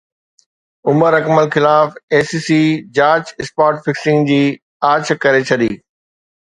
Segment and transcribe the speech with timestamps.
[0.91, 2.61] عمر اڪمل خلاف I C C
[2.97, 4.43] جاچ spot fixing جي
[4.91, 5.71] آڇ ڪري ڇڏي